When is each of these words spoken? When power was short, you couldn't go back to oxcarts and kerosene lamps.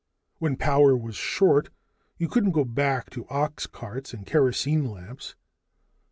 When 0.39 0.55
power 0.57 0.97
was 0.97 1.15
short, 1.15 1.69
you 2.17 2.27
couldn't 2.27 2.53
go 2.53 2.65
back 2.65 3.11
to 3.11 3.25
oxcarts 3.25 4.15
and 4.15 4.25
kerosene 4.25 4.83
lamps. 4.89 5.35